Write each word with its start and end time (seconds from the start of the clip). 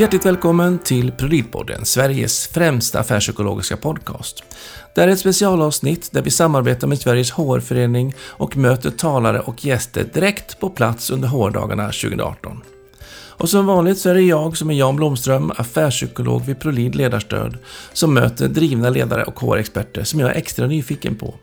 Hjärtligt 0.00 0.26
välkommen 0.26 0.78
till 0.78 1.12
Prolidpodden, 1.12 1.84
Sveriges 1.84 2.48
främsta 2.48 3.00
affärspsykologiska 3.00 3.76
podcast. 3.76 4.44
Det 4.94 5.00
här 5.00 5.08
är 5.08 5.12
ett 5.12 5.18
specialavsnitt 5.18 6.12
där 6.12 6.22
vi 6.22 6.30
samarbetar 6.30 6.86
med 6.86 6.98
Sveriges 6.98 7.30
HR-förening 7.30 8.14
och 8.20 8.56
möter 8.56 8.90
talare 8.90 9.40
och 9.40 9.64
gäster 9.64 10.04
direkt 10.14 10.60
på 10.60 10.70
plats 10.70 11.10
under 11.10 11.28
HR-dagarna 11.28 11.86
2018. 11.86 12.62
Och 13.38 13.48
som 13.48 13.66
vanligt 13.66 13.98
så 13.98 14.10
är 14.10 14.14
det 14.14 14.22
jag 14.22 14.56
som 14.56 14.70
är 14.70 14.74
Jan 14.74 14.96
Blomström, 14.96 15.52
affärspsykolog 15.56 16.44
vid 16.44 16.60
Prolid 16.60 16.94
Ledarstöd, 16.94 17.58
som 17.92 18.14
möter 18.14 18.48
drivna 18.48 18.90
ledare 18.90 19.24
och 19.24 19.40
HR-experter 19.40 20.04
som 20.04 20.20
jag 20.20 20.30
är 20.30 20.34
extra 20.34 20.66
nyfiken 20.66 21.14
på. 21.14 21.34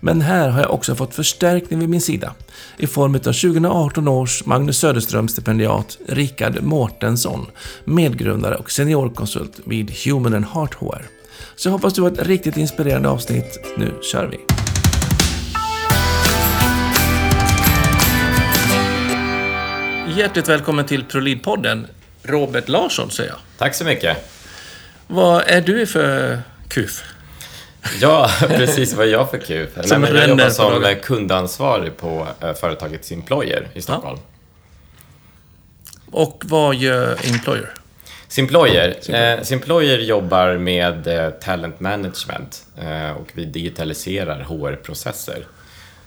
Men 0.00 0.20
här 0.20 0.48
har 0.48 0.60
jag 0.60 0.70
också 0.70 0.94
fått 0.94 1.14
förstärkning 1.14 1.78
vid 1.78 1.88
min 1.88 2.00
sida 2.00 2.34
i 2.76 2.86
form 2.86 3.14
av 3.14 3.18
2018 3.18 4.08
års 4.08 4.46
Magnus 4.46 4.78
Söderström-stipendiat 4.84 5.98
Rickard 6.08 6.62
Mårtensson, 6.62 7.46
medgrundare 7.84 8.56
och 8.56 8.70
seniorkonsult 8.70 9.60
vid 9.64 9.90
Human 10.04 10.34
and 10.34 10.44
Heart 10.44 10.74
HR. 10.74 11.02
Så 11.56 11.68
jag 11.68 11.72
hoppas 11.72 11.94
du 11.94 12.02
har 12.02 12.10
ett 12.10 12.26
riktigt 12.26 12.56
inspirerande 12.56 13.08
avsnitt. 13.08 13.58
Nu 13.76 13.94
kör 14.12 14.26
vi! 14.26 14.61
Hjärtligt 20.16 20.48
välkommen 20.48 20.84
till 20.84 21.04
Prolidpodden. 21.04 21.86
Robert 22.22 22.68
Larsson 22.68 23.10
säger 23.10 23.30
jag. 23.30 23.38
Tack 23.58 23.74
så 23.74 23.84
mycket. 23.84 24.16
Vad 25.06 25.42
är 25.46 25.60
du 25.60 25.86
för 25.86 26.38
KUF? 26.68 27.04
Ja, 28.00 28.30
precis. 28.40 28.94
Vad 28.94 29.06
är 29.06 29.10
jag 29.10 29.30
för 29.30 29.38
KUF? 29.38 29.70
Nej, 29.76 29.98
men 29.98 30.16
jag 30.16 30.28
jobbar 30.28 30.50
som 30.50 30.94
kundansvarig 31.02 31.96
på 31.96 32.26
eh, 32.40 32.54
företaget 32.54 33.04
Simployer 33.04 33.68
i 33.74 33.82
Stockholm. 33.82 34.18
Ja. 34.22 34.28
Och 36.10 36.42
vad 36.46 36.74
gör 36.74 37.18
Employer? 37.24 37.74
Simployer. 38.28 39.14
Eh, 39.14 39.42
Simployer 39.42 39.98
jobbar 39.98 40.56
med 40.56 41.06
eh, 41.06 41.30
talent 41.30 41.80
management 41.80 42.66
eh, 42.78 43.10
och 43.10 43.26
vi 43.32 43.44
digitaliserar 43.44 44.40
HR-processer. 44.40 45.46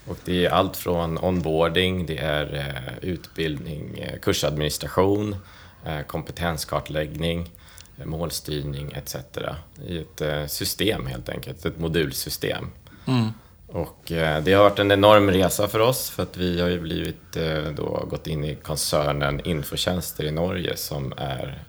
Och 0.07 0.17
det 0.25 0.45
är 0.45 0.49
allt 0.49 0.77
från 0.77 1.17
onboarding, 1.17 2.05
det 2.05 2.17
är 2.17 2.55
eh, 2.55 3.09
utbildning, 3.09 3.97
eh, 3.99 4.19
kursadministration, 4.19 5.35
eh, 5.85 6.01
kompetenskartläggning, 6.01 7.49
målstyrning 8.03 8.91
etc. 8.91 9.15
I 9.87 9.97
ett 9.97 10.51
system 10.51 11.05
helt 11.05 11.29
enkelt, 11.29 11.65
ett 11.65 11.79
modulsystem. 11.79 12.67
Mm. 13.05 13.29
Och 13.67 14.01
det 14.07 14.53
har 14.53 14.63
varit 14.63 14.79
en 14.79 14.91
enorm 14.91 15.31
resa 15.31 15.67
för 15.67 15.79
oss 15.79 16.09
för 16.09 16.23
att 16.23 16.37
vi 16.37 16.61
har 16.61 16.67
ju 16.67 16.79
blivit 16.79 17.37
då 17.75 18.05
gått 18.09 18.27
in 18.27 18.43
i 18.43 18.55
koncernen 18.55 19.41
Infotjänster 19.47 20.23
i 20.23 20.31
Norge 20.31 20.77
som 20.77 21.13
är 21.17 21.63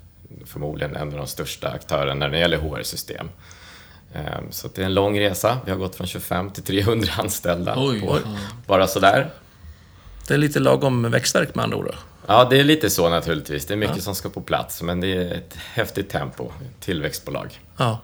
förmodligen 0.44 0.96
en 0.96 1.08
av 1.08 1.18
de 1.18 1.26
största 1.26 1.68
aktörerna 1.68 2.14
när 2.14 2.28
det 2.28 2.38
gäller 2.38 2.58
HR-system. 2.58 3.28
Ehm, 4.14 4.44
så 4.50 4.68
det 4.74 4.82
är 4.82 4.86
en 4.86 4.94
lång 4.94 5.20
resa. 5.20 5.58
Vi 5.64 5.70
har 5.70 5.78
gått 5.78 5.96
från 5.96 6.06
25 6.06 6.50
till 6.50 6.62
300 6.62 7.12
anställda 7.18 7.74
Oj, 7.76 8.00
på 8.00 8.18
ja. 8.24 8.30
bara 8.66 8.86
sådär. 8.86 9.30
Det 10.28 10.34
är 10.34 10.38
lite 10.38 10.60
lagom 10.60 11.10
växtverk 11.10 11.54
med 11.54 11.62
andra 11.62 11.76
ord? 11.76 11.94
Ja, 12.26 12.46
det 12.50 12.60
är 12.60 12.64
lite 12.64 12.90
så 12.90 13.08
naturligtvis. 13.08 13.66
Det 13.66 13.74
är 13.74 13.78
mycket 13.78 13.96
ja. 13.96 14.02
som 14.02 14.14
ska 14.14 14.28
på 14.28 14.40
plats, 14.40 14.82
men 14.82 15.00
det 15.00 15.12
är 15.12 15.34
ett 15.34 15.56
häftigt 15.56 16.08
tempo. 16.08 16.50
Tillväxtbolag. 16.80 17.60
Ja. 17.76 18.00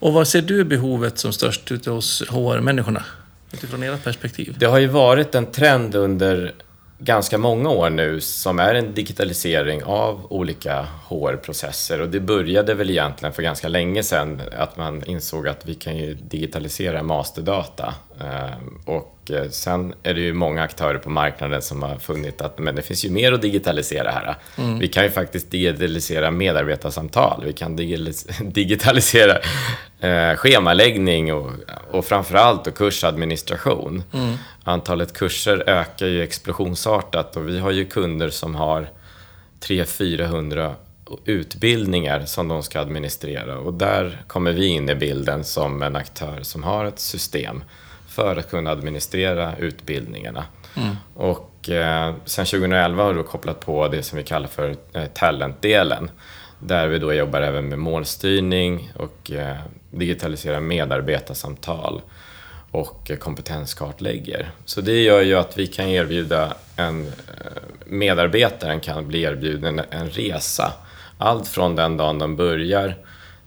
Och 0.00 0.12
vad 0.12 0.28
ser 0.28 0.42
du 0.42 0.64
behovet 0.64 1.18
som 1.18 1.32
störst 1.32 1.72
ute 1.72 1.90
hos 1.90 2.22
HR-människorna? 2.28 3.04
Utifrån 3.52 3.82
ert 3.82 4.04
perspektiv? 4.04 4.56
Det 4.58 4.66
har 4.66 4.78
ju 4.78 4.86
varit 4.86 5.34
en 5.34 5.46
trend 5.46 5.94
under 5.94 6.54
ganska 7.00 7.38
många 7.38 7.68
år 7.70 7.90
nu 7.90 8.20
som 8.20 8.58
är 8.58 8.74
en 8.74 8.94
digitalisering 8.94 9.84
av 9.84 10.26
olika 10.30 10.86
HR-processer 11.08 12.00
och 12.00 12.08
det 12.08 12.20
började 12.20 12.74
väl 12.74 12.90
egentligen 12.90 13.32
för 13.32 13.42
ganska 13.42 13.68
länge 13.68 14.02
sedan 14.02 14.42
att 14.58 14.76
man 14.76 15.04
insåg 15.04 15.48
att 15.48 15.66
vi 15.66 15.74
kan 15.74 15.96
ju 15.96 16.14
digitalisera 16.14 17.02
masterdata. 17.02 17.94
Ehm, 18.20 18.80
och 18.86 19.19
och 19.34 19.52
sen 19.54 19.94
är 20.02 20.14
det 20.14 20.20
ju 20.20 20.32
många 20.32 20.62
aktörer 20.62 20.98
på 20.98 21.10
marknaden 21.10 21.62
som 21.62 21.82
har 21.82 21.96
funnit 21.96 22.40
att 22.40 22.58
men 22.58 22.74
det 22.74 22.82
finns 22.82 23.04
ju 23.04 23.10
mer 23.10 23.32
att 23.32 23.42
digitalisera 23.42 24.10
här. 24.10 24.36
Mm. 24.56 24.78
Vi 24.78 24.88
kan 24.88 25.04
ju 25.04 25.10
faktiskt 25.10 25.50
digitalisera 25.50 26.30
medarbetarsamtal, 26.30 27.42
vi 27.46 27.52
kan 27.52 27.76
digitalisera 28.40 29.38
eh, 30.00 30.36
schemaläggning 30.36 31.34
och, 31.34 31.50
och 31.90 32.04
framförallt 32.04 32.66
och 32.66 32.74
kursadministration. 32.74 34.02
Mm. 34.12 34.34
Antalet 34.64 35.12
kurser 35.12 35.64
ökar 35.66 36.06
ju 36.06 36.22
explosionsartat 36.22 37.36
och 37.36 37.48
vi 37.48 37.58
har 37.58 37.70
ju 37.70 37.84
kunder 37.84 38.30
som 38.30 38.54
har 38.54 38.90
300-400 39.60 40.74
utbildningar 41.24 42.24
som 42.24 42.48
de 42.48 42.62
ska 42.62 42.80
administrera 42.80 43.58
och 43.58 43.74
där 43.74 44.22
kommer 44.26 44.52
vi 44.52 44.66
in 44.66 44.88
i 44.88 44.94
bilden 44.94 45.44
som 45.44 45.82
en 45.82 45.96
aktör 45.96 46.38
som 46.42 46.62
har 46.62 46.84
ett 46.84 46.98
system 46.98 47.62
för 48.10 48.36
att 48.36 48.50
kunna 48.50 48.70
administrera 48.70 49.56
utbildningarna. 49.56 50.44
Mm. 50.76 50.96
Och 51.14 51.70
eh, 51.70 52.14
sen 52.24 52.46
2011 52.46 53.02
har 53.02 53.12
vi 53.12 53.22
kopplat 53.22 53.60
på 53.60 53.88
det 53.88 54.02
som 54.02 54.18
vi 54.18 54.24
kallar 54.24 54.48
för 54.48 54.76
eh, 54.92 55.06
talentdelen 55.06 56.10
där 56.58 56.88
vi 56.88 56.98
då 56.98 57.12
jobbar 57.12 57.40
även 57.40 57.68
med 57.68 57.78
målstyrning 57.78 58.92
och 58.96 59.30
eh, 59.30 59.56
digitaliserar 59.90 60.60
medarbetarsamtal 60.60 62.02
och 62.70 63.10
kompetenskartlägger. 63.20 64.50
Så 64.64 64.80
det 64.80 65.02
gör 65.02 65.20
ju 65.20 65.34
att 65.34 65.58
vi 65.58 65.66
kan 65.66 65.88
erbjuda 65.88 66.54
en 66.76 67.06
eh, 67.06 67.12
medarbetaren 67.84 68.80
kan 68.80 69.08
bli 69.08 69.22
erbjuden 69.22 69.80
en 69.90 70.10
resa. 70.10 70.72
Allt 71.18 71.48
från 71.48 71.76
den 71.76 71.96
dagen 71.96 72.18
de 72.18 72.36
börjar 72.36 72.96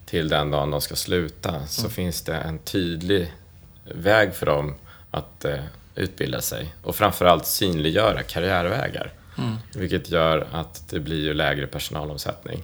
till 0.06 0.30
den 0.30 0.52
dagen 0.52 0.72
de 0.72 0.82
ska 0.82 0.96
sluta 0.96 1.68
så 1.68 1.82
mm. 1.82 1.92
finns 1.92 2.22
det 2.22 2.36
en 2.36 2.60
tydlig 2.60 3.34
väg 3.84 4.36
för 4.36 4.46
dem 4.46 4.76
att 5.12 5.46
eh, 5.46 5.60
utbilda 5.96 6.42
sig 6.42 6.76
och 6.84 6.96
framförallt 6.96 7.46
synliggöra 7.46 8.24
karriärvägar. 8.24 9.12
Mm. 9.38 9.56
Vilket 9.76 10.10
gör 10.10 10.48
att 10.52 10.90
det 10.90 11.00
blir 11.00 11.24
ju 11.24 11.34
lägre 11.34 11.68
personalomsättning. 11.68 12.64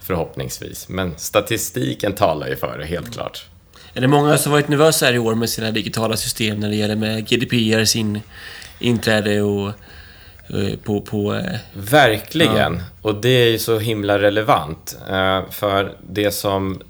Förhoppningsvis. 0.00 0.88
Men 0.88 1.14
statistiken 1.18 2.12
talar 2.12 2.48
ju 2.48 2.56
för 2.56 2.78
det, 2.78 2.86
helt 2.86 3.06
mm. 3.06 3.12
klart. 3.12 3.46
Är 3.94 4.00
det 4.00 4.08
många 4.08 4.38
som 4.38 4.52
varit 4.52 4.68
nervösa 4.68 5.06
här 5.06 5.12
i 5.12 5.18
år 5.18 5.34
med 5.34 5.50
sina 5.50 5.70
digitala 5.70 6.16
system 6.16 6.60
när 6.60 6.68
det 6.68 6.76
gäller 6.76 6.96
med 6.96 7.28
GDPR, 7.28 7.84
sin 7.84 8.20
inträde 8.78 9.42
och 9.42 9.68
eh, 10.48 10.76
på... 10.84 11.00
på 11.00 11.34
eh, 11.34 11.56
Verkligen. 11.72 12.74
Ja. 12.74 12.82
Och 13.02 13.14
det 13.14 13.28
är 13.28 13.50
ju 13.50 13.58
så 13.58 13.78
himla 13.78 14.18
relevant. 14.18 14.98
Eh, 15.10 15.50
för 15.50 15.96
det 16.08 16.30
som 16.30 16.82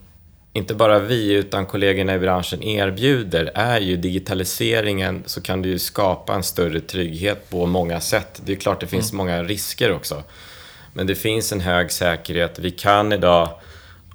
inte 0.53 0.75
bara 0.75 0.99
vi 0.99 1.33
utan 1.33 1.67
kollegorna 1.67 2.15
i 2.15 2.19
branschen 2.19 2.63
erbjuder 2.63 3.53
är 3.55 3.81
ju 3.81 3.97
digitaliseringen 3.97 5.23
så 5.27 5.41
kan 5.41 5.63
du 5.63 5.69
ju 5.69 5.79
skapa 5.79 6.35
en 6.35 6.43
större 6.43 6.81
trygghet 6.81 7.51
på 7.51 7.67
många 7.67 8.01
sätt. 8.01 8.43
Det 8.45 8.53
är 8.53 8.57
klart 8.57 8.81
det 8.81 8.87
finns 8.87 9.13
mm. 9.13 9.17
många 9.17 9.43
risker 9.43 9.93
också. 9.93 10.23
Men 10.93 11.07
det 11.07 11.15
finns 11.15 11.53
en 11.53 11.61
hög 11.61 11.93
säkerhet. 11.93 12.59
Vi 12.59 12.71
kan 12.71 13.13
idag 13.13 13.49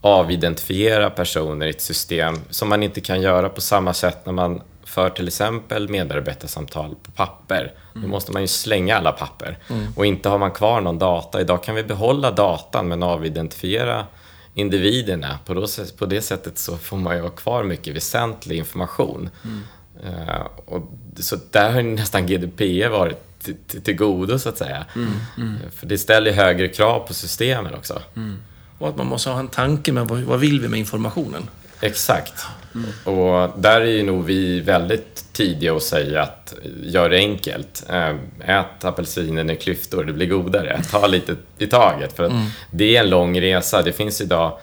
avidentifiera 0.01 1.09
personer 1.09 1.67
i 1.67 1.69
ett 1.69 1.81
system 1.81 2.39
som 2.49 2.69
man 2.69 2.83
inte 2.83 3.01
kan 3.01 3.21
göra 3.21 3.49
på 3.49 3.61
samma 3.61 3.93
sätt 3.93 4.25
när 4.25 4.33
man 4.33 4.61
för 4.83 5.09
till 5.09 5.27
exempel 5.27 5.89
medarbetarsamtal 5.89 6.95
på 7.03 7.11
papper. 7.11 7.73
Mm. 7.95 8.01
Då 8.01 8.07
måste 8.07 8.31
man 8.31 8.41
ju 8.41 8.47
slänga 8.47 8.97
alla 8.97 9.11
papper. 9.11 9.57
Mm. 9.69 9.87
Och 9.95 10.05
inte 10.05 10.29
har 10.29 10.37
man 10.37 10.51
kvar 10.51 10.81
någon 10.81 10.99
data. 10.99 11.41
Idag 11.41 11.63
kan 11.63 11.75
vi 11.75 11.83
behålla 11.83 12.31
datan 12.31 12.87
men 12.87 13.03
avidentifiera 13.03 14.05
individerna. 14.55 15.39
På, 15.45 15.53
då, 15.53 15.67
på 15.97 16.05
det 16.05 16.21
sättet 16.21 16.57
så 16.57 16.77
får 16.77 16.97
man 16.97 17.15
ju 17.15 17.21
ha 17.21 17.29
kvar 17.29 17.63
mycket 17.63 17.95
väsentlig 17.95 18.57
information. 18.57 19.29
Mm. 19.43 19.61
Uh, 20.05 20.47
och, 20.65 20.91
så 21.19 21.37
där 21.51 21.71
har 21.71 21.81
nästan 21.81 22.27
GDPR 22.27 22.89
varit 22.89 23.39
till, 23.39 23.55
till, 23.67 23.81
till 23.81 23.95
godo 23.95 24.39
så 24.39 24.49
att 24.49 24.57
säga. 24.57 24.85
Mm, 24.95 25.13
mm. 25.37 25.55
För 25.75 25.87
det 25.87 25.97
ställer 25.97 26.31
högre 26.31 26.67
krav 26.67 27.07
på 27.07 27.13
systemen 27.13 27.73
också. 27.73 28.01
Mm. 28.15 28.37
Och 28.77 28.89
att 28.89 28.97
man 28.97 29.07
måste 29.07 29.29
ha 29.29 29.39
en 29.39 29.47
tanke 29.47 29.91
med 29.91 30.07
vad, 30.07 30.19
vad 30.19 30.39
vill 30.39 30.61
vi 30.61 30.67
med 30.67 30.79
informationen? 30.79 31.49
Exakt. 31.81 32.45
Mm. 32.75 33.17
Och 33.19 33.59
där 33.59 33.81
är 33.81 33.85
ju 33.85 34.03
nog 34.03 34.25
vi 34.25 34.59
väldigt 34.59 35.33
tidiga 35.33 35.75
att 35.75 35.83
säga 35.83 36.21
att 36.21 36.55
gör 36.83 37.09
det 37.09 37.17
enkelt. 37.17 37.85
Eh, 37.89 38.15
ät 38.45 38.85
apelsinen 38.85 39.49
i 39.49 39.55
klyftor, 39.55 40.03
det 40.03 40.13
blir 40.13 40.27
godare. 40.27 40.81
Ta 40.91 41.07
lite 41.07 41.35
i 41.57 41.67
taget. 41.67 42.13
För 42.13 42.23
att 42.23 42.31
mm. 42.31 42.45
det 42.71 42.97
är 42.97 43.03
en 43.03 43.09
lång 43.09 43.41
resa. 43.41 43.81
Det 43.81 43.91
finns 43.91 44.21
idag, 44.21 44.57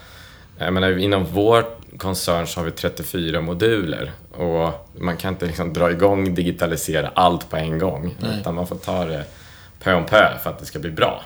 jag 0.58 0.72
menar, 0.72 0.98
inom 0.98 1.26
vår 1.32 1.64
koncern 1.98 2.46
så 2.46 2.60
har 2.60 2.64
vi 2.64 2.70
34 2.70 3.40
moduler 3.40 4.12
och 4.32 4.88
man 5.00 5.16
kan 5.16 5.32
inte 5.32 5.46
liksom 5.46 5.72
dra 5.72 5.90
igång 5.90 6.34
digitalisera 6.34 7.10
allt 7.14 7.50
på 7.50 7.56
en 7.56 7.78
gång. 7.78 8.14
Nej. 8.18 8.38
Utan 8.40 8.54
man 8.54 8.66
får 8.66 8.76
ta 8.76 9.04
det 9.04 9.24
pö 9.82 9.94
om 9.94 10.06
pö 10.06 10.38
för 10.42 10.50
att 10.50 10.58
det 10.58 10.66
ska 10.66 10.78
bli 10.78 10.90
bra. 10.90 11.24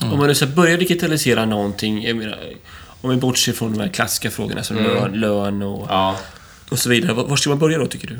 Mm. 0.00 0.12
Om 0.12 0.18
man 0.18 0.28
nu 0.28 0.34
ska 0.34 0.46
börja 0.46 0.76
digitalisera 0.76 1.44
någonting, 1.44 2.18
menar, 2.18 2.38
om 3.00 3.10
vi 3.10 3.16
bortser 3.16 3.52
från 3.52 3.72
de 3.72 3.80
här 3.80 3.88
klassiska 3.88 4.30
frågorna 4.30 4.62
som 4.62 4.76
mm. 4.76 4.90
lön, 4.92 5.12
lön 5.12 5.62
och, 5.62 5.86
ja. 5.88 6.16
och 6.70 6.78
så 6.78 6.88
vidare. 6.90 7.12
Var 7.12 7.36
ska 7.36 7.50
man 7.50 7.58
börja 7.58 7.78
då, 7.78 7.86
tycker 7.86 8.08
du? 8.08 8.18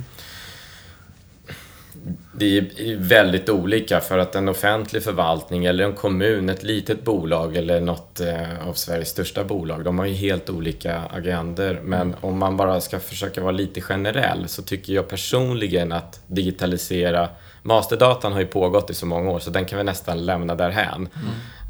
Det 2.33 2.59
är 2.59 2.97
väldigt 2.97 3.49
olika 3.49 4.01
för 4.01 4.19
att 4.19 4.35
en 4.35 4.49
offentlig 4.49 5.03
förvaltning 5.03 5.65
eller 5.65 5.85
en 5.85 5.93
kommun, 5.93 6.49
ett 6.49 6.63
litet 6.63 7.05
bolag 7.05 7.57
eller 7.57 7.81
något 7.81 8.21
eh, 8.21 8.69
av 8.69 8.73
Sveriges 8.73 9.09
största 9.09 9.45
bolag, 9.45 9.85
de 9.85 9.99
har 9.99 10.07
ju 10.07 10.15
helt 10.15 10.51
olika 10.51 11.03
agender. 11.11 11.81
Men 11.85 12.15
om 12.21 12.39
man 12.39 12.57
bara 12.57 12.81
ska 12.81 13.01
försöka 13.01 13.41
vara 13.41 13.53
lite 13.53 13.81
generell 13.81 14.49
så 14.49 14.63
tycker 14.63 14.93
jag 14.93 15.09
personligen 15.09 15.93
att 15.93 16.21
digitalisera 16.27 17.29
Masterdatan 17.63 18.33
har 18.33 18.41
ju 18.41 18.47
pågått 18.47 18.91
i 18.91 18.95
så 18.95 19.07
många 19.07 19.31
år 19.31 19.39
så 19.39 19.51
den 19.51 19.65
kan 19.65 19.79
vi 19.79 19.85
nästan 19.85 20.27
lämna 20.27 20.55
därhän. 20.55 20.95
Mm. 20.95 21.09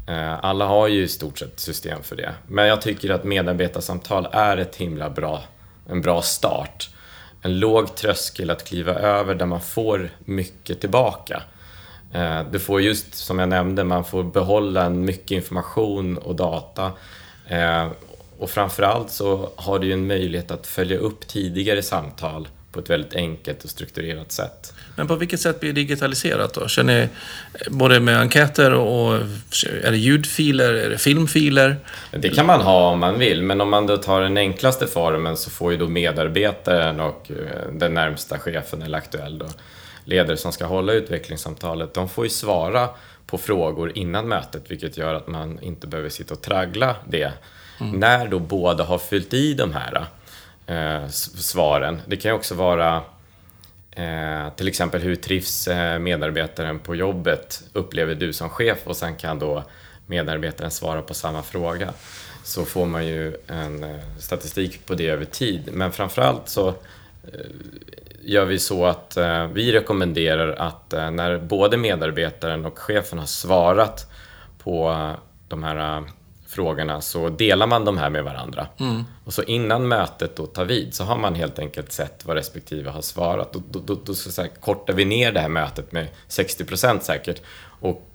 Eh, 0.09 0.45
alla 0.45 0.65
har 0.65 0.87
ju 0.87 1.03
i 1.03 1.07
stort 1.07 1.39
sett 1.39 1.59
system 1.59 2.03
för 2.03 2.15
det. 2.15 2.33
Men 2.47 2.67
jag 2.67 2.81
tycker 2.81 3.09
att 3.09 3.23
medarbetarsamtal 3.23 4.27
är 4.31 4.57
ett 4.57 4.75
himla 4.75 5.09
bra, 5.09 5.43
en 5.89 6.01
bra 6.01 6.21
start 6.21 6.89
en 7.41 7.59
låg 7.59 7.95
tröskel 7.95 8.49
att 8.49 8.67
kliva 8.67 8.93
över 8.93 9.35
där 9.35 9.45
man 9.45 9.61
får 9.61 10.09
mycket 10.25 10.79
tillbaka. 10.81 11.43
Eh, 12.13 12.41
du 12.51 12.59
får 12.59 12.81
just 12.81 13.15
som 13.15 13.39
jag 13.39 13.49
nämnde, 13.49 13.83
man 13.83 14.05
får 14.05 14.23
behålla 14.23 14.89
mycket 14.89 15.31
information 15.31 16.17
och 16.17 16.35
data. 16.35 16.91
Eh, 17.47 17.87
och 18.39 18.49
framförallt 18.49 19.11
så 19.11 19.49
har 19.55 19.79
du 19.79 19.93
en 19.93 20.07
möjlighet 20.07 20.51
att 20.51 20.67
följa 20.67 20.97
upp 20.97 21.27
tidigare 21.27 21.81
samtal 21.81 22.47
på 22.71 22.79
ett 22.79 22.89
väldigt 22.89 23.15
enkelt 23.15 23.63
och 23.63 23.69
strukturerat 23.69 24.31
sätt. 24.31 24.73
Men 24.95 25.07
på 25.07 25.15
vilket 25.15 25.39
sätt 25.39 25.59
blir 25.59 25.73
det 25.73 25.81
digitaliserat 25.81 26.53
då? 26.53 26.67
Känner 26.67 27.01
ni 27.01 27.09
både 27.69 27.99
med 27.99 28.19
enkäter 28.19 28.73
och 28.73 29.13
är 29.83 29.91
det 29.91 29.97
ljudfiler, 29.97 30.73
är 30.73 30.89
det 30.89 30.97
filmfiler? 30.97 31.75
Det 32.11 32.29
kan 32.29 32.45
man 32.45 32.61
ha 32.61 32.89
om 32.89 32.99
man 32.99 33.19
vill, 33.19 33.41
men 33.41 33.61
om 33.61 33.69
man 33.69 33.87
då 33.87 33.97
tar 33.97 34.21
den 34.21 34.37
enklaste 34.37 34.87
formen 34.87 35.37
så 35.37 35.49
får 35.49 35.71
ju 35.71 35.77
då 35.77 35.87
medarbetaren 35.87 36.99
och 36.99 37.31
eh, 37.31 37.73
den 37.73 37.93
närmsta 37.93 38.39
chefen 38.39 38.81
eller 38.81 38.97
aktuell 38.97 39.37
då, 39.37 39.45
ledare 40.05 40.37
som 40.37 40.51
ska 40.51 40.65
hålla 40.65 40.93
utvecklingssamtalet, 40.93 41.93
de 41.93 42.09
får 42.09 42.25
ju 42.25 42.29
svara 42.29 42.89
på 43.27 43.37
frågor 43.37 43.91
innan 43.95 44.27
mötet, 44.27 44.63
vilket 44.67 44.97
gör 44.97 45.13
att 45.13 45.27
man 45.27 45.59
inte 45.61 45.87
behöver 45.87 46.09
sitta 46.09 46.33
och 46.33 46.41
traggla 46.41 46.95
det. 47.09 47.31
Mm. 47.81 47.99
När 47.99 48.27
då 48.27 48.39
båda 48.39 48.83
har 48.83 48.97
fyllt 48.97 49.33
i 49.33 49.53
de 49.53 49.73
här 49.73 50.05
eh, 50.69 51.07
svaren. 51.07 52.01
Det 52.07 52.17
kan 52.17 52.31
ju 52.31 52.35
också 52.35 52.55
vara 52.55 53.01
eh, 53.91 54.49
till 54.55 54.67
exempel 54.67 55.01
hur 55.01 55.15
trivs 55.15 55.67
eh, 55.67 55.99
medarbetaren 55.99 56.79
på 56.79 56.95
jobbet 56.95 57.63
upplever 57.73 58.15
du 58.15 58.33
som 58.33 58.49
chef 58.49 58.77
och 58.83 58.97
sen 58.97 59.15
kan 59.15 59.39
då 59.39 59.63
medarbetaren 60.07 60.71
svara 60.71 61.01
på 61.01 61.13
samma 61.13 61.43
fråga. 61.43 61.93
Så 62.43 62.65
får 62.65 62.85
man 62.85 63.07
ju 63.07 63.37
en 63.47 63.83
eh, 63.83 63.99
statistik 64.19 64.85
på 64.85 64.93
det 64.93 65.07
över 65.07 65.25
tid. 65.25 65.69
Men 65.73 65.91
framförallt 65.91 66.49
så 66.49 66.67
eh, 66.67 66.73
gör 68.21 68.45
vi 68.45 68.59
så 68.59 68.85
att 68.85 69.17
eh, 69.17 69.47
vi 69.47 69.71
rekommenderar 69.71 70.53
att 70.53 70.93
eh, 70.93 71.11
när 71.11 71.37
både 71.37 71.77
medarbetaren 71.77 72.65
och 72.65 72.79
chefen 72.79 73.19
har 73.19 73.25
svarat 73.25 74.11
på 74.63 75.13
de 75.47 75.63
här 75.63 75.97
eh, 75.97 76.03
frågorna 76.49 77.01
så 77.01 77.29
delar 77.29 77.67
man 77.67 77.85
de 77.85 77.97
här 77.97 78.09
med 78.09 78.23
varandra. 78.23 78.67
Mm. 78.79 79.03
Och 79.25 79.33
så 79.33 79.43
innan 79.43 79.87
mötet 79.87 80.35
då 80.35 80.45
tar 80.45 80.65
vid 80.65 80.93
så 80.93 81.03
har 81.03 81.17
man 81.17 81.35
helt 81.35 81.59
enkelt 81.59 81.91
sett 81.91 82.25
vad 82.25 82.35
respektive 82.35 82.89
har 82.89 83.01
svarat. 83.01 83.53
Då, 83.53 83.61
då, 83.71 83.79
då, 83.79 84.01
då 84.05 84.13
så 84.13 84.41
här, 84.41 84.51
kortar 84.59 84.93
vi 84.93 85.05
ner 85.05 85.31
det 85.31 85.39
här 85.39 85.49
mötet 85.49 85.91
med 85.91 86.07
60% 86.29 86.99
säkert 86.99 87.41
och 87.79 88.09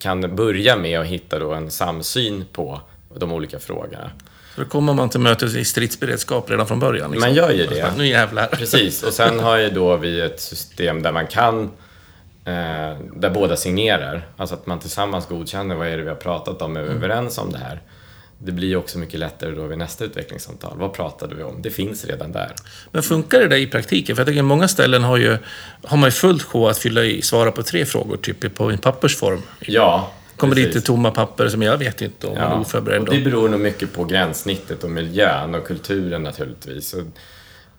kan 0.00 0.36
börja 0.36 0.76
med 0.76 1.00
att 1.00 1.06
hitta 1.06 1.38
då 1.38 1.52
en 1.54 1.70
samsyn 1.70 2.44
på 2.52 2.80
de 3.14 3.32
olika 3.32 3.58
frågorna. 3.58 4.10
Så 4.54 4.60
då 4.60 4.68
kommer 4.68 4.94
man 4.94 5.08
till 5.08 5.20
mötet 5.20 5.54
i 5.54 5.64
stridsberedskap 5.64 6.50
redan 6.50 6.66
från 6.66 6.80
början? 6.80 7.10
Liksom. 7.10 7.28
Man 7.28 7.36
gör 7.36 7.50
ju 7.50 7.66
det. 7.66 7.92
Nu 7.96 8.06
jävlar. 8.06 8.46
Precis, 8.46 9.02
och 9.02 9.12
sen 9.12 9.40
har 9.40 9.56
ju 9.56 9.70
då 9.70 9.96
vi 9.96 10.20
ett 10.20 10.40
system 10.40 11.02
där 11.02 11.12
man 11.12 11.26
kan 11.26 11.70
Eh, 12.46 12.96
där 13.14 13.30
båda 13.30 13.56
signerar. 13.56 14.28
Alltså 14.36 14.54
att 14.54 14.66
man 14.66 14.78
tillsammans 14.78 15.26
godkänner 15.26 15.74
vad 15.74 15.88
är 15.88 15.96
det 15.96 16.02
vi 16.02 16.08
har 16.08 16.16
pratat 16.16 16.62
om, 16.62 16.76
är 16.76 16.80
vi 16.80 16.86
mm. 16.86 17.02
överens 17.02 17.38
om 17.38 17.52
det 17.52 17.58
här? 17.58 17.80
Det 18.38 18.52
blir 18.52 18.76
också 18.76 18.98
mycket 18.98 19.20
lättare 19.20 19.50
då 19.50 19.66
vid 19.66 19.78
nästa 19.78 20.04
utvecklingssamtal. 20.04 20.78
Vad 20.78 20.92
pratade 20.92 21.34
vi 21.34 21.42
om? 21.42 21.62
Det 21.62 21.70
finns 21.70 22.04
redan 22.04 22.32
där. 22.32 22.52
Men 22.90 23.02
funkar 23.02 23.40
det 23.40 23.48
där 23.48 23.56
i 23.56 23.66
praktiken? 23.66 24.16
För 24.16 24.20
jag 24.20 24.28
tycker 24.28 24.42
många 24.42 24.68
ställen 24.68 25.04
har, 25.04 25.16
ju, 25.16 25.38
har 25.84 25.96
man 25.96 26.06
ju 26.06 26.12
fullt 26.12 26.42
sjå 26.42 26.68
att 26.68 26.78
fylla 26.78 27.04
i, 27.04 27.22
svara 27.22 27.52
på 27.52 27.62
tre 27.62 27.86
frågor, 27.86 28.16
typ 28.16 28.54
på 28.54 28.70
en 28.70 28.78
pappersform. 28.78 29.42
Ja, 29.60 30.12
Kommer 30.36 30.54
precis. 30.54 30.74
dit 30.74 30.84
tomma 30.84 31.10
papper 31.10 31.48
som 31.48 31.62
jag 31.62 31.78
vet 31.78 32.02
inte 32.02 32.26
om 32.26 32.36
ja, 32.36 32.48
man 32.48 32.52
är 32.52 32.60
oförberedd. 32.60 33.08
Och 33.08 33.14
det 33.14 33.20
beror 33.20 33.48
nog 33.48 33.60
mycket 33.60 33.92
på 33.92 34.04
gränssnittet 34.04 34.84
och 34.84 34.90
miljön 34.90 35.54
och 35.54 35.66
kulturen 35.66 36.22
naturligtvis. 36.22 36.94
Och 36.94 37.02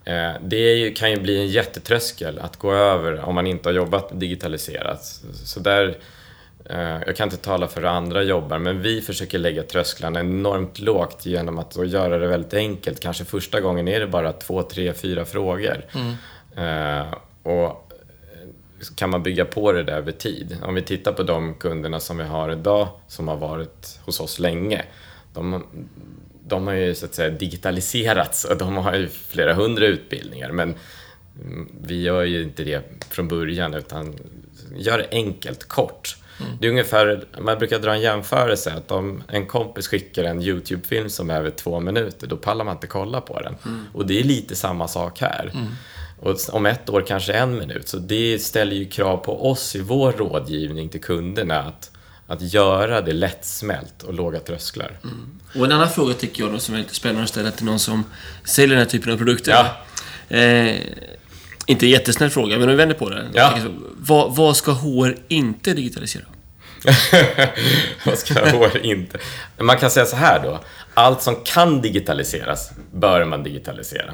Eh, 0.07 0.33
det 0.41 0.97
kan 0.97 1.11
ju 1.11 1.19
bli 1.19 1.41
en 1.41 1.47
jättetröskel 1.47 2.39
att 2.39 2.57
gå 2.57 2.73
över 2.73 3.19
om 3.19 3.35
man 3.35 3.47
inte 3.47 3.69
har 3.69 3.73
jobbat 3.73 4.19
digitaliserat. 4.19 5.03
Så 5.45 5.59
där, 5.59 5.97
eh, 6.65 6.79
jag 6.79 7.15
kan 7.15 7.27
inte 7.27 7.37
tala 7.37 7.67
för 7.67 7.81
hur 7.81 7.87
andra 7.87 8.23
jobbar, 8.23 8.59
men 8.59 8.81
vi 8.81 9.01
försöker 9.01 9.39
lägga 9.39 9.63
trösklarna 9.63 10.19
enormt 10.19 10.79
lågt 10.79 11.25
genom 11.25 11.59
att 11.59 11.77
göra 11.87 12.17
det 12.17 12.27
väldigt 12.27 12.53
enkelt. 12.53 12.99
Kanske 12.99 13.25
första 13.25 13.61
gången 13.61 13.87
är 13.87 13.99
det 13.99 14.07
bara 14.07 14.33
två, 14.33 14.63
tre, 14.63 14.93
fyra 14.93 15.25
frågor. 15.25 15.85
Mm. 15.93 16.15
Eh, 16.57 17.13
och 17.43 17.93
kan 18.95 19.09
man 19.09 19.23
bygga 19.23 19.45
på 19.45 19.71
det 19.71 19.83
där 19.83 19.97
över 19.97 20.11
tid. 20.11 20.57
Om 20.63 20.75
vi 20.75 20.81
tittar 20.81 21.11
på 21.11 21.23
de 21.23 21.53
kunderna 21.53 21.99
som 21.99 22.17
vi 22.17 22.23
har 22.23 22.51
idag, 22.51 22.87
som 23.07 23.27
har 23.27 23.37
varit 23.37 23.99
hos 24.05 24.19
oss 24.19 24.39
länge. 24.39 24.85
De, 25.33 25.63
de 26.47 26.67
har 26.67 26.73
ju 26.73 26.95
så 26.95 27.05
att 27.05 27.15
säga 27.15 27.29
digitaliserats 27.29 28.45
och 28.45 28.57
de 28.57 28.75
har 28.75 28.95
ju 28.95 29.07
flera 29.07 29.53
hundra 29.53 29.85
utbildningar 29.85 30.51
men 30.51 30.75
vi 31.81 32.01
gör 32.01 32.23
ju 32.23 32.43
inte 32.43 32.63
det 32.63 32.81
från 33.09 33.27
början 33.27 33.73
utan 33.73 34.15
gör 34.75 34.97
det 34.97 35.07
enkelt, 35.11 35.67
kort. 35.67 36.17
Mm. 36.39 36.51
Det 36.59 36.67
är 36.67 36.71
ungefär, 36.71 37.25
man 37.39 37.57
brukar 37.57 37.79
dra 37.79 37.93
en 37.93 38.01
jämförelse 38.01 38.73
att 38.73 38.91
om 38.91 39.23
en 39.27 39.45
kompis 39.45 39.87
skickar 39.87 40.23
en 40.23 40.41
YouTube-film 40.41 41.09
som 41.09 41.29
är 41.29 41.35
över 41.35 41.49
två 41.49 41.79
minuter, 41.79 42.27
då 42.27 42.37
pallar 42.37 42.65
man 42.65 42.75
inte 42.75 42.87
kolla 42.87 43.21
på 43.21 43.39
den. 43.39 43.55
Mm. 43.65 43.85
Och 43.93 44.07
det 44.07 44.19
är 44.19 44.23
lite 44.23 44.55
samma 44.55 44.87
sak 44.87 45.21
här. 45.21 45.51
Mm. 45.53 45.67
Och 46.19 46.35
om 46.51 46.65
ett 46.65 46.89
år 46.89 47.03
kanske 47.07 47.33
en 47.33 47.57
minut. 47.57 47.87
Så 47.87 47.97
det 47.97 48.39
ställer 48.39 48.75
ju 48.75 48.85
krav 48.85 49.17
på 49.17 49.49
oss 49.51 49.75
i 49.75 49.79
vår 49.79 50.11
rådgivning 50.11 50.89
till 50.89 51.01
kunderna 51.01 51.59
att 51.59 51.91
att 52.27 52.53
göra 52.53 53.01
det 53.01 53.13
lättsmält 53.13 54.03
och 54.03 54.13
låga 54.13 54.39
trösklar. 54.39 54.99
Mm. 55.03 55.39
Och 55.55 55.65
en 55.65 55.71
annan 55.71 55.89
fråga 55.89 56.13
tycker 56.13 56.43
jag 56.43 56.53
då 56.53 56.59
som 56.59 56.75
är 56.75 56.79
lite 56.79 56.95
spännande 56.95 57.23
att 57.23 57.29
ställa 57.29 57.51
till 57.51 57.65
någon 57.65 57.79
som 57.79 58.03
säljer 58.43 58.75
den 58.75 58.85
här 58.85 58.91
typen 58.91 59.13
av 59.13 59.17
produkter. 59.17 59.51
Ja. 59.51 60.37
Eh, 60.37 60.75
inte 61.65 61.85
en 61.85 61.89
jättesnäll 61.89 62.29
fråga, 62.29 62.55
men 62.57 62.63
om 62.63 62.69
vi 62.69 62.75
vänder 62.75 62.95
på 62.95 63.09
det. 63.09 63.25
Ja. 63.33 63.59
Vad, 63.97 64.35
vad 64.35 64.57
ska 64.57 64.71
HR 64.71 65.17
inte 65.27 65.73
digitalisera? 65.73 66.23
vad 68.05 68.17
ska 68.17 68.33
HR 68.33 68.85
inte? 68.85 69.17
Man 69.57 69.77
kan 69.77 69.91
säga 69.91 70.05
så 70.05 70.15
här 70.15 70.43
då. 70.43 70.59
Allt 70.93 71.21
som 71.21 71.35
kan 71.43 71.81
digitaliseras 71.81 72.71
bör 72.91 73.25
man 73.25 73.43
digitalisera. 73.43 74.13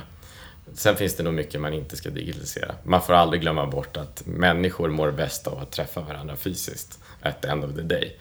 Sen 0.76 0.96
finns 0.96 1.16
det 1.16 1.24
nog 1.24 1.34
mycket 1.34 1.62
man 1.62 1.74
inte 1.74 1.96
ska 1.96 2.10
digitalisera. 2.10 2.76
Man 2.84 3.02
får 3.02 3.14
aldrig 3.14 3.42
glömma 3.42 3.68
bort 3.68 3.98
att 3.98 4.24
människor 4.26 4.90
mår 4.90 5.12
bäst 5.12 5.48
av 5.48 5.60
att 5.60 5.72
träffa 5.72 6.02
varandra 6.02 6.36
fysiskt 6.36 7.00
at 7.22 7.42
the 7.42 7.48
end 7.48 7.64
of 7.64 7.76
the 7.76 7.82
day. 7.82 8.18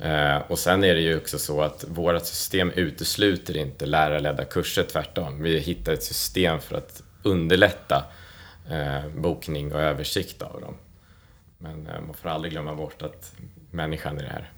Eh, 0.00 0.36
och 0.36 0.58
sen 0.58 0.84
är 0.84 0.94
det 0.94 1.00
ju 1.00 1.16
också 1.16 1.38
så 1.38 1.62
att 1.62 1.84
vårt 1.88 2.26
system 2.26 2.70
utesluter 2.70 3.56
inte 3.56 3.86
lärarledda 3.86 4.44
kurser, 4.44 4.82
tvärtom. 4.82 5.42
Vi 5.42 5.58
hittar 5.58 5.92
ett 5.92 6.02
system 6.02 6.60
för 6.60 6.76
att 6.76 7.02
underlätta 7.22 8.04
eh, 8.70 9.08
bokning 9.16 9.72
och 9.72 9.80
översikt 9.80 10.42
av 10.42 10.60
dem. 10.60 10.74
Men 11.58 11.86
eh, 11.86 12.00
man 12.00 12.14
får 12.14 12.28
aldrig 12.28 12.52
glömma 12.52 12.74
bort 12.74 13.02
att 13.02 13.32
människan 13.70 14.18
är 14.18 14.22
det 14.22 14.28
här. 14.28 14.52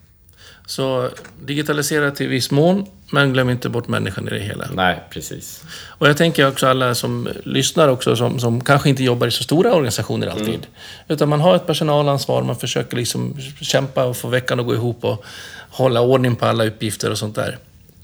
Så 0.67 1.11
digitalisera 1.43 2.11
till 2.11 2.29
viss 2.29 2.51
mån, 2.51 2.87
men 3.11 3.33
glöm 3.33 3.51
inte 3.51 3.69
bort 3.69 3.89
människan 3.89 4.29
i 4.29 4.31
det 4.31 4.39
hela. 4.39 4.69
Nej, 4.75 5.03
precis. 5.11 5.65
Och 5.87 6.09
jag 6.09 6.17
tänker 6.17 6.49
också 6.49 6.67
alla 6.67 6.95
som 6.95 7.29
lyssnar 7.45 7.89
också, 7.89 8.17
som, 8.17 8.41
som 8.41 8.65
kanske 8.65 8.89
inte 8.89 9.05
jobbar 9.05 9.27
i 9.27 9.31
så 9.31 9.43
stora 9.43 9.75
organisationer 9.75 10.27
alltid. 10.27 10.49
Mm. 10.49 10.67
Utan 11.09 11.29
man 11.29 11.41
har 11.41 11.57
ett 11.57 11.67
personalansvar, 11.67 12.43
man 12.43 12.57
försöker 12.57 12.97
liksom 12.97 13.37
kämpa 13.61 14.05
och 14.05 14.17
få 14.17 14.29
veckan 14.29 14.61
att 14.61 14.67
gå 14.67 14.75
ihop 14.75 15.05
och 15.05 15.25
hålla 15.71 16.01
ordning 16.01 16.37
på 16.37 16.47
alla 16.47 16.67
uppgifter 16.67 17.11
och 17.11 17.19
sånt 17.19 17.35
där. 17.35 17.59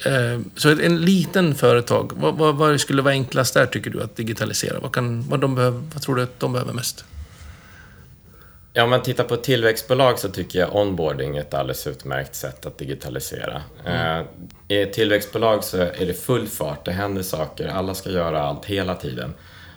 Eh, 0.04 0.40
så 0.56 0.68
en 0.70 1.00
liten 1.00 1.54
företag, 1.54 2.12
vad, 2.16 2.34
vad, 2.34 2.56
vad 2.56 2.80
skulle 2.80 3.02
vara 3.02 3.14
enklast 3.14 3.54
där 3.54 3.66
tycker 3.66 3.90
du 3.90 4.02
att 4.02 4.16
digitalisera? 4.16 4.80
Vad, 4.80 4.92
kan, 4.92 5.28
vad, 5.28 5.40
de 5.40 5.54
behöver, 5.54 5.82
vad 5.92 6.02
tror 6.02 6.16
du 6.16 6.22
att 6.22 6.40
de 6.40 6.52
behöver 6.52 6.72
mest? 6.72 7.04
Ja, 8.72 8.84
om 8.84 8.90
man 8.90 9.02
tittar 9.02 9.24
på 9.24 9.36
tillväxtbolag 9.36 10.18
så 10.18 10.28
tycker 10.28 10.58
jag 10.58 10.76
onboarding 10.76 11.36
är 11.36 11.40
ett 11.40 11.54
alldeles 11.54 11.86
utmärkt 11.86 12.34
sätt 12.34 12.66
att 12.66 12.78
digitalisera. 12.78 13.62
Mm. 13.86 14.26
I 14.68 14.80
ett 14.82 14.92
tillväxtbolag 14.92 15.64
så 15.64 15.76
är 15.76 16.06
det 16.06 16.14
full 16.14 16.46
fart, 16.46 16.84
det 16.84 16.92
händer 16.92 17.22
saker, 17.22 17.68
alla 17.68 17.94
ska 17.94 18.10
göra 18.10 18.42
allt 18.42 18.64
hela 18.64 18.94
tiden. 18.94 19.34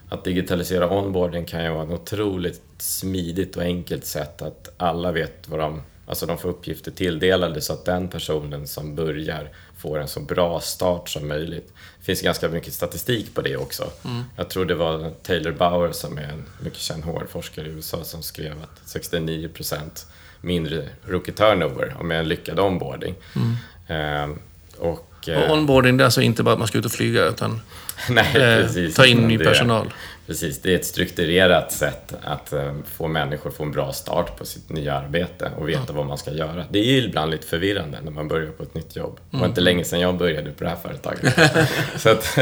Att 0.09 0.23
digitalisera 0.23 0.89
onboarding 0.89 1.45
kan 1.45 1.63
ju 1.63 1.69
vara 1.69 1.83
ett 1.83 1.91
otroligt 1.91 2.61
smidigt 2.77 3.57
och 3.57 3.63
enkelt 3.63 4.05
sätt 4.05 4.41
att 4.41 4.73
alla 4.77 5.11
vet 5.11 5.47
vad 5.47 5.59
de 5.59 5.81
Alltså 6.05 6.25
de 6.25 6.37
får 6.37 6.49
uppgifter 6.49 6.91
tilldelade 6.91 7.61
så 7.61 7.73
att 7.73 7.85
den 7.85 8.07
personen 8.07 8.67
som 8.67 8.95
börjar 8.95 9.49
får 9.83 9.99
en 9.99 10.07
så 10.07 10.19
bra 10.19 10.59
start 10.59 11.09
som 11.09 11.27
möjligt. 11.27 11.73
Det 11.99 12.05
finns 12.05 12.21
ganska 12.21 12.49
mycket 12.49 12.73
statistik 12.73 13.35
på 13.35 13.41
det 13.41 13.57
också. 13.57 13.91
Mm. 14.05 14.23
Jag 14.35 14.49
tror 14.49 14.65
det 14.65 14.75
var 14.75 15.11
Taylor 15.23 15.51
Bauer 15.51 15.91
som 15.91 16.17
är 16.17 16.23
en 16.23 16.45
mycket 16.59 16.79
känd 16.79 17.03
HR-forskare 17.03 17.67
i 17.67 17.69
USA 17.69 18.03
som 18.03 18.23
skrev 18.23 18.53
att 18.63 18.81
69% 18.85 20.05
mindre 20.41 20.89
rookie 21.05 21.33
turnover 21.33 21.95
med 22.03 22.19
en 22.19 22.27
lyckad 22.27 22.59
onboarding. 22.59 23.15
Mm. 23.35 23.55
Ehm, 23.87 24.39
och, 24.77 25.12
och 25.27 25.33
eh, 25.33 25.51
onboarding 25.51 25.97
det 25.97 26.03
är 26.03 26.05
alltså 26.05 26.21
inte 26.21 26.43
bara 26.43 26.53
att 26.53 26.59
man 26.59 26.67
ska 26.67 26.77
ut 26.77 26.85
och 26.85 26.91
flyga 26.91 27.25
utan 27.25 27.61
Nej, 28.09 28.35
eh, 28.35 28.91
ta 28.95 29.05
in 29.05 29.17
ny 29.17 29.37
personal? 29.37 29.93
Precis, 30.27 30.61
det 30.61 30.71
är 30.71 30.75
ett 30.75 30.85
strukturerat 30.85 31.71
sätt 31.71 32.13
att 32.23 32.53
eh, 32.53 32.73
få 32.97 33.07
människor 33.07 33.49
att 33.49 33.55
få 33.55 33.63
en 33.63 33.71
bra 33.71 33.93
start 33.93 34.37
på 34.37 34.45
sitt 34.45 34.69
nya 34.69 34.93
arbete 34.93 35.51
och 35.57 35.69
veta 35.69 35.83
ja. 35.87 35.93
vad 35.93 36.05
man 36.05 36.17
ska 36.17 36.31
göra. 36.31 36.65
Det 36.69 36.79
är 36.79 36.83
ju 36.83 37.03
ibland 37.03 37.31
lite 37.31 37.47
förvirrande 37.47 37.97
när 38.03 38.11
man 38.11 38.27
börjar 38.27 38.51
på 38.51 38.63
ett 38.63 38.73
nytt 38.73 38.95
jobb. 38.95 39.19
Det 39.31 39.37
var 39.37 39.45
inte 39.45 39.61
mm. 39.61 39.65
länge 39.65 39.83
sedan 39.83 39.99
jag 39.99 40.17
började 40.17 40.51
på 40.51 40.63
det 40.63 40.69
här 40.69 40.77
företaget. 40.83 41.39
Så 42.01 42.09
att, 42.09 42.39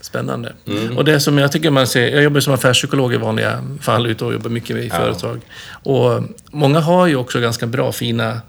Spännande. 0.00 0.52
Mm. 0.66 0.98
Och 0.98 1.04
det 1.04 1.20
som 1.20 1.38
jag 1.38 1.52
tycker 1.52 1.70
man 1.70 1.86
ser, 1.86 2.08
jag 2.08 2.22
jobbar 2.22 2.40
som 2.40 2.54
affärspsykolog 2.54 3.14
i 3.14 3.16
vanliga 3.16 3.64
fall, 3.80 4.06
ute 4.06 4.24
och 4.24 4.32
jobbar 4.32 4.50
mycket 4.50 4.76
i 4.76 4.88
ja. 4.88 4.96
företag. 4.96 5.40
Och 5.82 6.22
många 6.50 6.80
har 6.80 7.06
ju 7.06 7.16
också 7.16 7.40
ganska 7.40 7.66
bra, 7.66 7.92
fina 7.92 8.40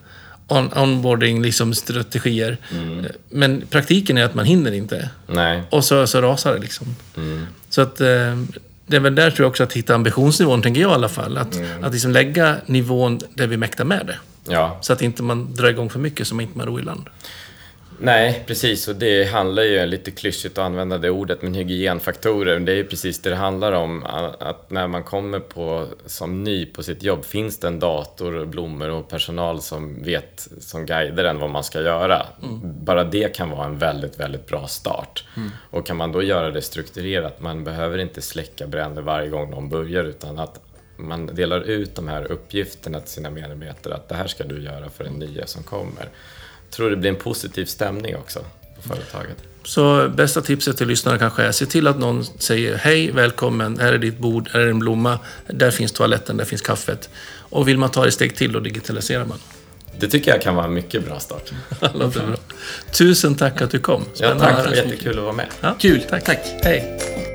on 0.48 0.74
onboarding 0.74 1.42
liksom, 1.42 1.74
strategier. 1.74 2.58
Mm. 2.72 3.06
Men 3.30 3.64
praktiken 3.70 4.18
är 4.18 4.24
att 4.24 4.36
man 4.36 4.46
hinner 4.46 4.72
inte. 4.72 5.10
Nej. 5.28 5.64
Och 5.70 5.84
så, 5.84 6.08
så 6.08 6.22
rasar 6.22 6.54
det 6.54 6.60
liksom. 6.60 6.96
Mm. 7.18 7.46
Så 7.70 7.82
att 7.82 8.02
eh, 8.02 8.38
det 8.88 8.96
är 8.96 9.00
väl 9.00 9.16
där 9.16 9.32
tror 9.32 9.44
jag 9.46 9.50
också 9.50 9.64
att 9.64 9.74
hitta 9.74 9.96
ambitionsnivån, 9.96 10.62
tänker 10.62 10.82
jag 10.82 10.92
i 10.92 10.94
alla 10.94 11.10
fall. 11.10 11.38
Att, 11.38 11.56
mm. 11.56 11.84
att 11.84 11.94
liksom 11.94 12.12
lägga 12.12 12.56
nivån 12.66 13.20
där 13.34 13.48
vi 13.48 13.58
mäktar 13.58 13.86
med 13.86 14.06
det. 14.06 14.18
Ja. 14.54 14.78
Så 14.82 14.94
att 14.94 15.02
inte 15.02 15.24
man 15.24 15.54
drar 15.54 15.70
igång 15.70 15.90
för 15.90 16.00
mycket 16.00 16.28
så 16.28 16.36
man 16.36 16.46
inte 16.46 16.58
man 16.58 16.68
ror 16.68 16.80
i 16.80 16.84
land. 16.84 17.06
Nej, 18.00 18.44
precis. 18.48 18.88
Och 18.88 18.96
det 18.96 19.24
handlar 19.24 19.64
ju, 19.64 19.86
lite 19.86 20.12
klyschigt 20.12 20.58
att 20.58 20.66
använda 20.66 20.98
det 20.98 21.10
ordet, 21.10 21.42
men 21.42 21.54
hygienfaktorer. 21.54 22.60
Det 22.60 22.72
är 22.72 22.76
ju 22.76 22.86
precis 22.86 23.22
det 23.22 23.30
det 23.30 23.36
handlar 23.36 23.72
om. 23.72 24.04
Att 24.40 24.72
när 24.72 24.88
man 24.88 25.04
kommer 25.04 25.40
på, 25.40 25.88
som 26.06 26.44
ny 26.44 26.66
på 26.66 26.84
sitt 26.84 27.04
jobb, 27.04 27.26
finns 27.26 27.60
det 27.60 27.68
en 27.68 27.80
dator, 27.80 28.36
och 28.36 28.48
blommor 28.48 28.90
och 28.90 29.10
personal 29.10 29.62
som 29.62 30.04
vet, 30.04 30.48
som 30.60 30.86
guider 30.86 31.26
en 31.26 31.40
vad 31.40 31.50
man 31.50 31.64
ska 31.64 31.82
göra. 31.82 32.26
Mm. 32.44 32.60
Bara 32.64 33.04
det 33.04 33.36
kan 33.36 33.50
vara 33.50 33.66
en 33.66 33.78
väldigt, 33.78 34.20
väldigt 34.20 34.48
bra 34.48 34.68
start. 34.68 35.24
Mm. 35.38 35.52
Och 35.70 35.86
kan 35.86 35.98
man 35.98 36.12
då 36.12 36.24
göra 36.24 36.52
det 36.52 36.62
strukturerat, 36.62 37.42
man 37.42 37.64
behöver 37.64 37.98
inte 37.98 38.22
släcka 38.22 38.68
bränder 38.68 39.02
varje 39.02 39.30
gång 39.30 39.50
någon 39.50 39.70
börjar, 39.70 40.04
utan 40.04 40.40
att 40.40 40.62
man 40.98 41.26
delar 41.26 41.62
ut 41.62 41.96
de 41.96 42.08
här 42.08 42.32
uppgifterna 42.32 43.00
till 43.00 43.10
sina 43.10 43.30
medarbetare, 43.30 43.96
att 43.96 44.10
det 44.10 44.16
här 44.16 44.28
ska 44.28 44.44
du 44.44 44.64
göra 44.64 44.90
för 44.90 45.04
den 45.04 45.14
nya 45.14 45.48
som 45.48 45.64
kommer 45.64 46.10
tror 46.72 46.90
det 46.90 46.96
blir 46.96 47.10
en 47.10 47.16
positiv 47.16 47.66
stämning 47.66 48.16
också 48.16 48.40
på 48.76 48.82
företaget. 48.88 49.38
Så 49.64 50.10
bästa 50.10 50.42
tipset 50.42 50.78
till 50.78 50.88
lyssnarna 50.88 51.18
kanske 51.18 51.44
är, 51.44 51.52
se 51.52 51.66
till 51.66 51.88
att 51.88 52.00
någon 52.00 52.26
säger 52.26 52.76
hej, 52.76 53.12
välkommen, 53.12 53.80
här 53.80 53.94
är 53.94 53.98
ditt 53.98 54.18
bord, 54.18 54.50
här 54.54 54.60
är 54.60 54.68
en 54.68 54.80
blomma, 54.80 55.20
där 55.48 55.72
finns 55.72 55.92
toaletten, 55.92 56.38
där 56.38 56.46
finns 56.46 56.62
kaffet. 56.62 57.10
Och 57.38 57.68
vill 57.68 57.78
man 57.78 57.90
ta 57.90 58.08
ett 58.08 58.14
steg 58.14 58.36
till, 58.36 58.52
då 58.52 58.60
digitaliserar 58.60 59.26
man. 59.26 59.38
Det 60.00 60.08
tycker 60.08 60.32
jag 60.32 60.42
kan 60.42 60.56
vara 60.56 60.66
en 60.66 60.74
mycket 60.74 61.06
bra 61.06 61.20
start. 61.20 61.52
Låter 61.94 62.28
bra. 62.28 62.36
Tusen 62.92 63.36
tack 63.36 63.62
att 63.62 63.72
du 63.72 63.80
kom. 63.80 64.06
Spännande. 64.14 64.44
Ja, 64.44 64.50
tack, 64.50 64.64
det 64.64 64.70
var 64.70 64.76
jättekul 64.76 65.18
att 65.18 65.24
vara 65.24 65.34
med. 65.34 65.48
Ja, 65.62 65.76
kul, 65.80 66.02
tack. 66.10 66.24
tack. 66.24 66.40
Hej. 66.64 67.35